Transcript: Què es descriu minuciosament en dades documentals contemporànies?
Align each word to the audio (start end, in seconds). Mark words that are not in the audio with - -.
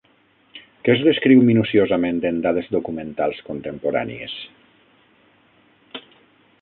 Què 0.85 0.93
es 0.93 1.03
descriu 1.07 1.43
minuciosament 1.49 2.21
en 2.29 2.39
dades 2.45 2.71
documentals 2.77 3.45
contemporànies? 3.51 4.35